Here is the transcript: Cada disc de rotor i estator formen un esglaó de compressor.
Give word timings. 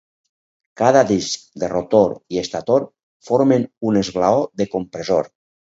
Cada 0.81 1.03
disc 1.11 1.43
de 1.65 1.69
rotor 1.75 2.17
i 2.37 2.41
estator 2.45 2.89
formen 3.31 3.69
un 3.93 4.05
esglaó 4.05 4.45
de 4.63 4.71
compressor. 4.77 5.37